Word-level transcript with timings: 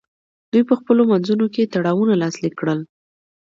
دوی 0.51 0.63
په 0.69 0.73
خپلو 0.79 1.01
منځونو 1.11 1.45
کې 1.53 1.71
تړونونه 1.73 2.13
لاسلیک 2.21 2.53
کړل 2.59 2.79